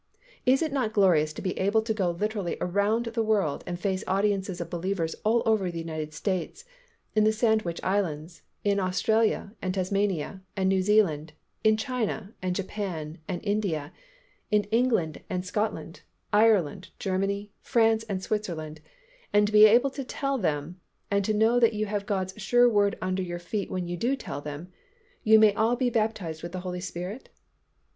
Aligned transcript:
Is 0.47 0.63
it 0.63 0.73
not 0.73 0.93
glorious 0.93 1.31
to 1.33 1.43
be 1.43 1.55
able 1.59 1.83
to 1.83 1.93
go 1.93 2.09
literally 2.09 2.57
around 2.59 3.05
the 3.05 3.21
world 3.21 3.63
and 3.67 3.79
face 3.79 4.03
audiences 4.07 4.59
of 4.59 4.67
believers 4.71 5.13
all 5.23 5.43
over 5.45 5.69
the 5.69 5.77
United 5.77 6.11
States, 6.15 6.65
in 7.13 7.23
the 7.23 7.31
Sandwich 7.31 7.79
Islands, 7.83 8.41
in 8.63 8.79
Australia 8.79 9.53
and 9.61 9.75
Tasmania 9.75 10.41
and 10.57 10.67
New 10.69 10.81
Zealand, 10.81 11.33
in 11.63 11.77
China 11.77 12.33
and 12.41 12.55
Japan 12.55 13.19
and 13.27 13.45
India, 13.45 13.93
in 14.49 14.63
England 14.71 15.21
and 15.29 15.45
Scotland, 15.45 16.01
Ireland, 16.33 16.89
Germany, 16.97 17.51
France 17.61 18.03
and 18.05 18.23
Switzerland 18.23 18.81
and 19.31 19.45
to 19.45 19.53
be 19.53 19.65
able 19.67 19.91
to 19.91 20.03
tell 20.03 20.39
them, 20.39 20.79
and 21.11 21.23
to 21.25 21.31
know 21.35 21.59
that 21.59 21.73
you 21.73 21.85
have 21.85 22.07
God's 22.07 22.33
sure 22.41 22.67
Word 22.67 22.97
under 23.03 23.21
your 23.21 23.37
feet 23.37 23.69
when 23.69 23.87
you 23.87 23.97
do 23.97 24.15
tell 24.15 24.41
them, 24.41 24.69
"You 25.23 25.37
may 25.37 25.53
all 25.53 25.75
be 25.75 25.91
baptized 25.91 26.41
with 26.41 26.53
the 26.53 26.61
Holy 26.61 26.81
Spirit"? 26.81 27.29